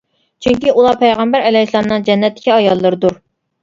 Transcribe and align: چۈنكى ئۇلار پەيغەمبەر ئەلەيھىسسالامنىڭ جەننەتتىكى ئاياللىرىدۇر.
چۈنكى 0.45 0.71
ئۇلار 0.73 0.97
پەيغەمبەر 1.03 1.47
ئەلەيھىسسالامنىڭ 1.51 2.11
جەننەتتىكى 2.11 2.59
ئاياللىرىدۇر. 2.59 3.21